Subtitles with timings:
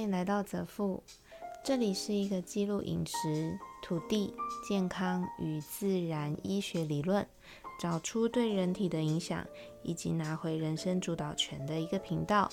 [0.00, 1.02] 欢迎来到泽富，
[1.62, 4.32] 这里是一个记录饮食、土地、
[4.66, 7.26] 健康与自然医学理论，
[7.78, 9.44] 找出对人体的影响，
[9.82, 12.50] 以及拿回人生主导权的一个频道。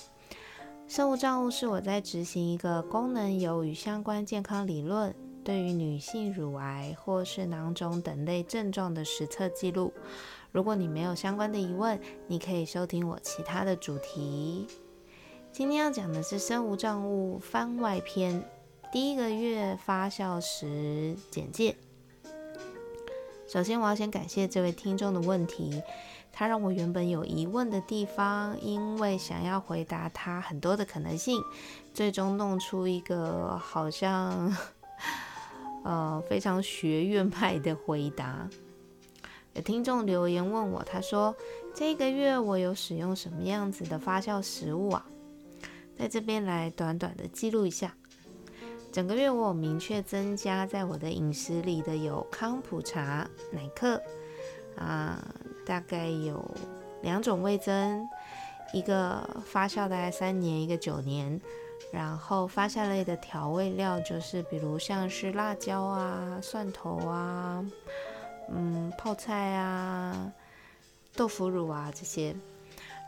[0.86, 9.90] 生物账务是我在执行一个功能有与相关健康理论，对于女性乳癌或是囊肿等类症状的实测记录。
[10.52, 14.66] 如果你没有相关的疑问，你可以收听我其他的主题。
[15.58, 18.44] 今天要讲的是生无障物番外篇，
[18.92, 21.74] 第一个月发酵时简介。
[23.48, 25.82] 首先，我要先感谢这位听众的问题，
[26.32, 31.42] 他让我原本有疑问的地方，因为想要回答他很多的可能性，
[31.92, 34.56] 最终弄出一个好像
[35.82, 38.48] 呃非常学院派的回答。
[39.54, 41.34] 有听众留言问我，他说
[41.74, 45.04] 这个月我有使用什么样子的发酵食物啊？
[45.98, 47.92] 在这边来短短的记录一下，
[48.92, 54.00] 整个月我有明确增加在我的饮食里的有康普茶、奶克
[54.76, 55.22] 啊，
[55.66, 56.42] 大概有
[57.02, 58.08] 两种味增，
[58.72, 61.40] 一个发酵大概三年，一个九年，
[61.92, 67.64] 然后发酵类的调味料就是比如像是辣椒啊、蒜头啊、
[68.50, 70.32] 嗯泡菜啊、
[71.16, 72.36] 豆腐乳啊这些。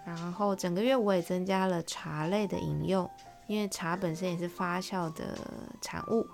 [0.04, 3.08] 然后整个月我也增加了茶类的饮用，
[3.46, 5.36] 因为茶本身也是发酵的
[5.80, 6.26] 产物。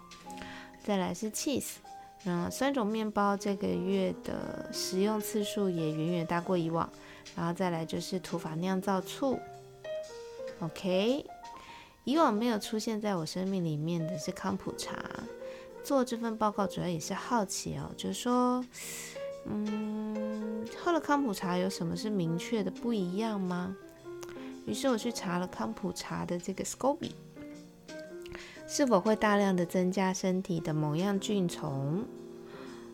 [0.83, 1.75] 再来是 cheese，
[2.25, 6.89] 嗯，三种面包这个月的食用次数也远远大过以往。
[7.35, 9.39] 然后再来就是土法酿造醋。
[10.61, 11.27] OK，
[12.05, 14.95] 以往没有出现在我生命里面的是康普茶。
[15.83, 18.65] 做这份报告主要也是好奇哦，就是说。
[19.49, 20.26] 嗯，
[20.87, 23.75] 喝了康普茶有什么是明确的不一样吗？
[24.67, 27.11] 于是我去查了康普茶的这个 SCOBY，
[28.69, 32.05] 是否会大量的增加身体的某样菌虫？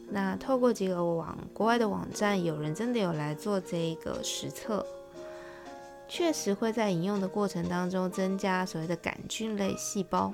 [0.09, 4.87] 那透过几个网国外的网站，有人真的有来做这个实测，
[6.09, 10.33] 确实会在饮用的过程当中增加所谓的杆菌类细胞，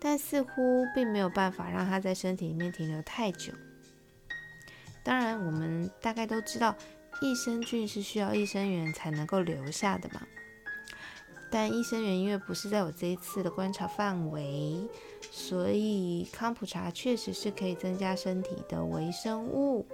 [0.00, 3.52] 但似乎并没有办法让它在身体里面停留太久。
[5.04, 6.74] 当然，我们大概都知道，
[7.20, 10.22] 益生菌是需要益生元才能够留下的嘛。
[11.50, 14.88] 但益生元因为不是在我这一次的观察范围，
[15.30, 19.86] 所以康普茶确实是可以增加身体的微生物。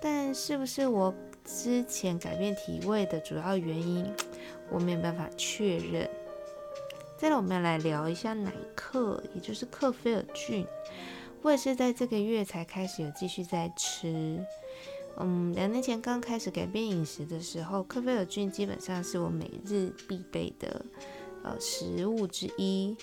[0.00, 4.10] 但是不是我之前改变体味的主要原因，
[4.70, 6.08] 我没有办法确认。
[7.18, 10.66] 再来，我们来聊一下奶克，也就是克菲尔菌。
[11.44, 14.42] 我也是在这个月才开始有继续在吃，
[15.18, 20.82] 嗯，两年前刚开始改变饮食的时候，克菲尔菌基本上是我每日必备的
[21.42, 22.96] 呃食物之一。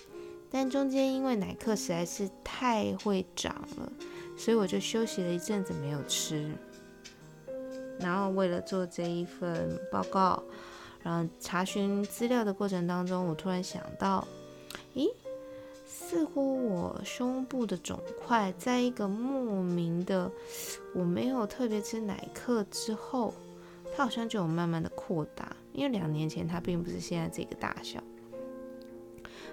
[0.49, 3.93] 但中间因为奶克实在是太会长了，
[4.35, 6.51] 所以我就休息了一阵子没有吃。
[7.99, 10.41] 然后为了做这一份报告，
[11.03, 14.27] 然后查询资料的过程当中，我突然想到，
[14.95, 15.07] 咦？
[15.93, 20.31] 似乎我胸部的肿块，在一个莫名的
[20.95, 23.33] 我没有特别吃奶克之后，
[23.95, 25.53] 它好像就有慢慢的扩大。
[25.73, 28.01] 因为两年前它并不是现在这个大小。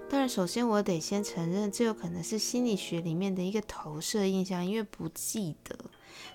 [0.08, 5.76] 当然，首先我得先承认，这有可能是心理学里面的一个投射印象，因为不记得，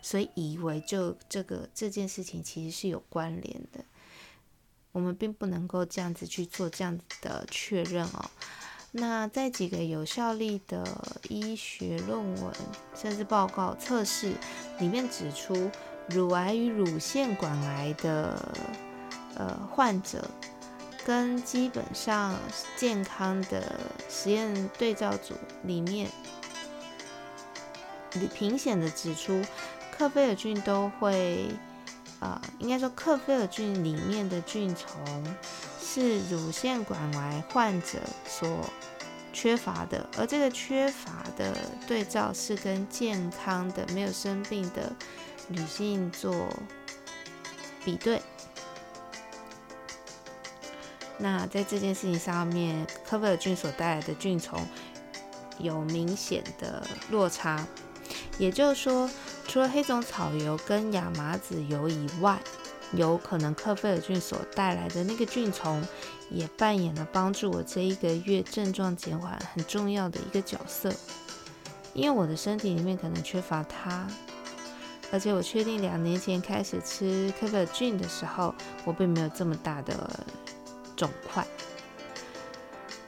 [0.02, 3.84] 所以以为就这个这件事情其实是有关联的。
[4.92, 8.30] 我们并不能够这样子去做这样子的确认哦。
[8.96, 10.86] 那在几个有效力的
[11.28, 12.54] 医学论文
[12.96, 14.34] 甚至报告测试
[14.78, 15.72] 里面指出，
[16.10, 18.54] 乳癌与乳腺管癌的
[19.36, 20.24] 呃患者，
[21.04, 22.36] 跟基本上
[22.78, 26.08] 健康的实验对照组里面，
[28.40, 29.44] 明显的指出，
[29.98, 31.50] 克菲尔菌都会
[32.20, 35.36] 啊，应该说克菲尔菌里面的菌虫。
[35.94, 38.68] 是乳腺管癌患者所
[39.32, 41.56] 缺乏的，而这个缺乏的
[41.88, 44.92] 对照是跟健康的、没有生病的
[45.48, 46.50] 女性做
[47.86, 48.20] 比对。
[51.20, 54.66] 那在这件事情上面，科菲尔菌所带来的菌虫
[55.60, 57.64] 有明显的落差，
[58.40, 59.08] 也就是说，
[59.48, 62.40] 除了黑种草油跟亚麻籽油以外。
[62.96, 65.82] 有可能克菲尔菌所带来的那个菌虫，
[66.30, 70.94] 也扮演了帮助我这一个月症状减缓很重要的一个角色。
[71.94, 74.08] 因为我的身体里面可能缺乏它，
[75.12, 78.54] 而且我确定两年前开始吃克菲尔菌的时候，
[78.84, 80.26] 我并没有这么大的
[80.96, 81.46] 肿块。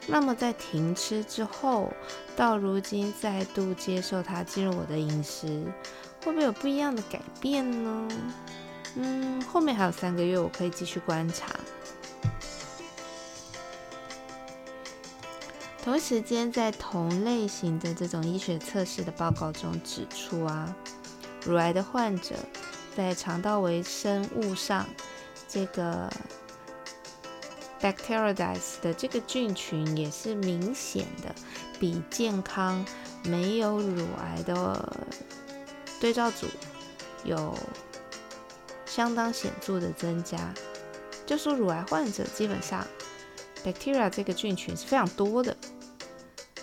[0.06, 1.92] 那么在停吃之后，
[2.36, 5.64] 到如今再度接受它进入我的饮食，
[6.24, 8.08] 会不会有不一样的改变呢？
[8.96, 11.54] 嗯，后面还有三个月，我可以继续观察。
[15.82, 20.74] 同一时间，在同类型的这种医学测试的报告中指出啊，
[21.44, 22.34] 乳癌的患者
[22.96, 24.86] 在肠道微生物上，
[25.48, 26.10] 这个。
[27.78, 31.32] Bacteroides 的这个菌群也是明显的
[31.78, 32.82] 比健康
[33.22, 35.06] 没有乳癌的
[36.00, 36.46] 对照组
[37.22, 37.54] 有
[38.96, 40.54] 相当显著的增加。
[41.26, 42.86] 就说乳癌患者基本上
[43.62, 45.54] bacteria 这个菌群是非常多的。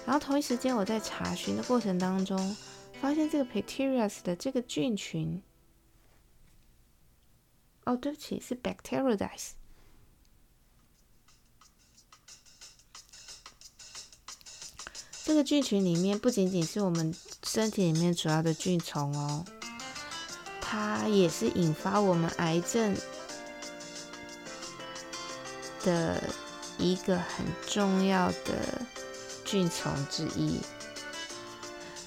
[0.03, 2.57] 然后同一时间我在查询的过程当中，
[2.99, 5.43] 发现这个 bacteria 的这个菌群，
[7.85, 9.51] 哦，对不起，是 Bacteroides。
[15.23, 19.45] 这个菌群里面不仅仅是我们身体里面主要的菌虫哦，
[20.73, 22.97] 它也是引发我们癌症
[25.83, 26.23] 的
[26.79, 28.81] 一个很重要的
[29.45, 30.59] 菌虫之一。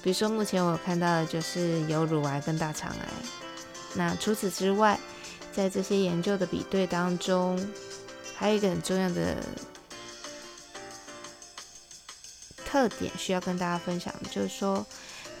[0.03, 3.07] 比如说，目前我看到的就是有乳癌跟大肠癌。
[3.93, 4.99] 那除此之外，
[5.53, 7.57] 在这些研究的比对当中，
[8.35, 9.37] 还有一个很重要的。
[12.65, 14.85] 特点需要跟大家分享，就是说，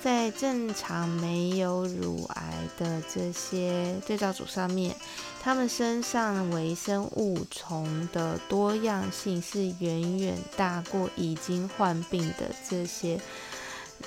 [0.07, 4.95] 在正常没有乳癌的这些对照组上面，
[5.43, 13.19] 他们身上微生物虫的多样性是远远大过已经患病的这些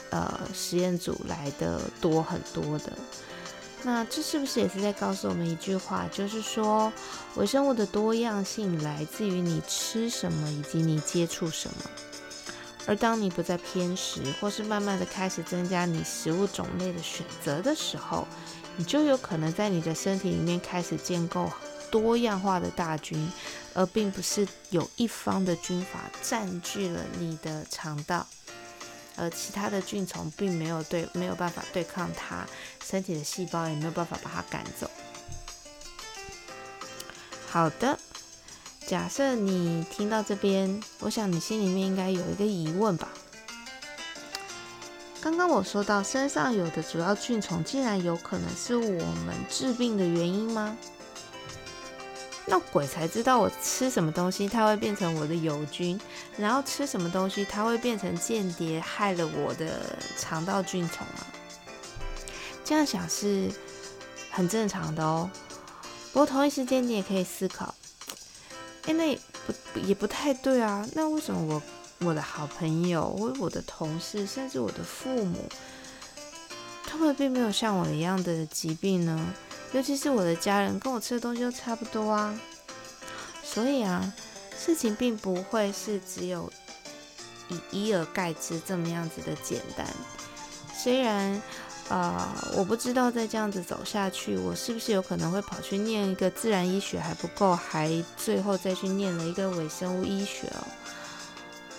[0.09, 2.97] 呃实验组来的多很多的。
[3.83, 6.91] 那这是不是也是在告诉我们一句话，就是说，
[7.35, 11.91] 微生物的多样性来自于你吃什么以及你接触什么。
[12.87, 18.27] 而当你不再偏食，或是慢慢的开始增加你食物种类的选择的时候，
[18.77, 21.51] 你就有可能在你的身体里面开始建构
[21.91, 23.31] 多样化的大军，
[23.75, 28.27] 而并不是有一方的军阀占据了你的肠道，
[29.17, 32.47] 而其他的菌虫并没有对没有办法对抗它，
[32.85, 34.91] 身体的细胞也没有办法把它赶走。
[37.49, 37.99] 好的。
[38.91, 43.09] 假设你听到这边，我想你心里面应该有一个疑问吧？
[45.21, 50.77] 刚刚我说到身上有的主要菌虫，竟然有可能是我们治病的原因吗？
[52.47, 55.97] 那鬼才知道我吃什么东西它会变成我的友军，
[56.37, 61.31] 然后吃什么东西它会变成间谍，害了我的肠道菌虫啊？
[62.65, 63.53] 这样想是
[64.33, 65.31] 很正常的哦。
[66.13, 67.73] 不过同一时间，你也可以思考。
[68.87, 69.15] 哎，那
[69.47, 70.87] 不也不太对啊？
[70.95, 71.63] 那为什么我
[72.07, 75.49] 我的好朋友、我我的同事，甚至我的父母，
[76.85, 79.35] 他们并没有像我一样的疾病呢？
[79.73, 82.39] 尤其是我的家人，跟我吃的东西都差不多啊。
[83.43, 84.13] 所以啊，
[84.59, 86.53] 事情并不会是只有
[87.49, 89.87] 以一而概之这么样子的简单。
[90.75, 91.41] 虽然。
[91.91, 100.63] 啊，我不知道再这样子走下去，我是不是有可能会跑去念一个自然医学还不够，还最后再去念了一个微生物医学哦。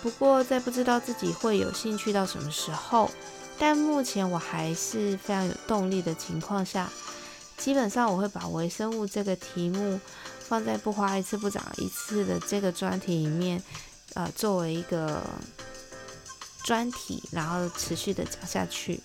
[0.04, 3.10] 不过在不知道自己会有兴趣到什么时候，
[3.58, 6.90] 但目前我还是非常有动力的情况下，
[7.58, 9.98] 基本上我会把微生物这个题目
[10.40, 13.64] 放在不花一次不长一次的这个专题里面，
[14.16, 15.22] 呃，作为一个
[16.66, 19.00] 专题，然后持续的讲下去。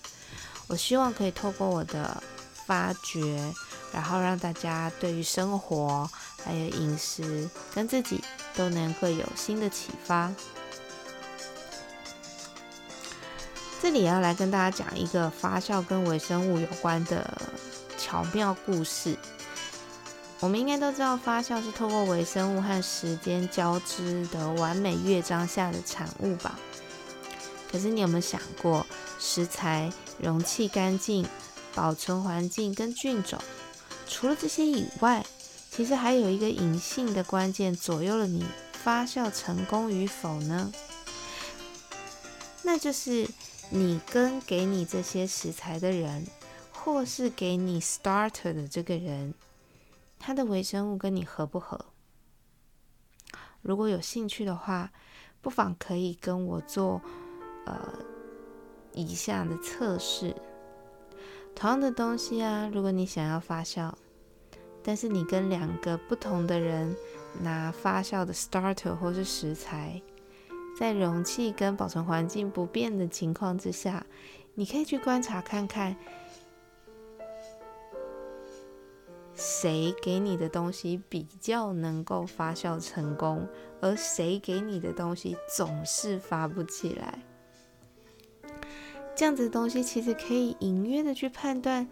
[0.67, 2.21] 我希望可以透过我的
[2.65, 3.53] 发掘，
[3.93, 6.09] 然后让大家对于生活、
[6.43, 8.21] 还有饮食跟自己
[8.55, 10.31] 都能够有新的启发。
[13.81, 17.39] 这里要来跟大家讲一个发酵跟微生物有关的
[17.97, 19.17] 巧妙故事。
[20.39, 26.59] 我们应该都知道，发酵是透过微生物和时间交织的完美乐章下的产物吧？
[27.71, 28.85] 可是你有没有想过，
[29.19, 29.91] 食材？
[30.19, 31.27] 容器干净、
[31.75, 33.39] 保存环境跟菌种，
[34.07, 35.23] 除了这些以外，
[35.69, 38.43] 其实还有一个隐性的关键左右了你
[38.73, 40.71] 发酵成功与否呢？
[42.63, 43.29] 那就是
[43.69, 46.25] 你跟给你这些食材的人，
[46.73, 49.35] 或是给你 starter 的这个人，
[50.17, 51.85] 他的微生物跟你合不合？
[53.61, 54.91] 如果有兴趣的话，
[55.41, 56.99] 不妨可以跟我做，
[57.67, 58.16] 呃。
[58.97, 60.35] 以下的测试，
[61.53, 63.93] 同样的东西啊，如果你想要发酵，
[64.81, 66.95] 但是你跟两个不同的人
[67.43, 70.01] 拿发酵的 starter 或是食材，
[70.79, 74.03] 在容器跟保存环境不变的情况之下，
[74.55, 75.95] 你可以去观察看看，
[79.35, 83.47] 谁给你的东西比较能够发酵成功，
[83.79, 87.19] 而谁给你的东西总是发不起来。
[89.17, 91.87] 这样子的东西其实可以隐约的去判断，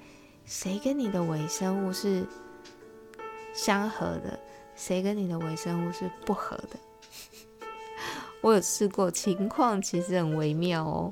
[0.46, 2.24] 谁跟你的微生物是
[3.52, 4.40] 相合的，
[4.76, 6.78] 谁跟你的微生物是不合的。
[8.42, 11.12] 我有试过，情况其实很微妙哦，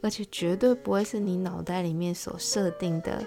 [0.00, 3.24] 而且绝对不会是你脑袋里面所设定的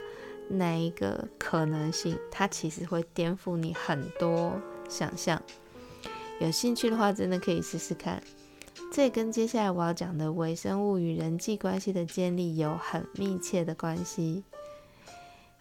[0.50, 5.42] 那一个可能性，它其实会颠覆你很多想象。
[6.42, 8.22] 有兴趣的话，真的可以试试看。
[8.92, 14.44] 这跟接下来我要讲的微生物与人际关系的建立有很密切的关系。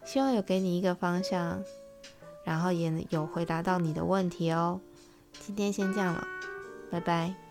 [0.05, 1.63] 希望有给你一个方向，
[2.45, 4.79] 然后也有回答到你的问题哦。
[5.45, 6.25] 今天先这样了，
[6.89, 7.44] 拜拜。